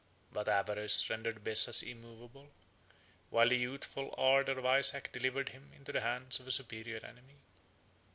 But 0.33 0.47
avarice 0.49 1.07
rendered 1.11 1.43
Bessas 1.43 1.83
immovable; 1.83 2.49
while 3.29 3.47
the 3.49 3.55
youthful 3.55 4.15
ardor 4.17 4.57
of 4.57 4.65
Isaac 4.65 5.11
delivered 5.13 5.49
him 5.49 5.71
into 5.75 5.91
the 5.91 6.01
hands 6.01 6.39
of 6.39 6.47
a 6.47 6.51
superior 6.51 7.05
enemy. 7.05 7.35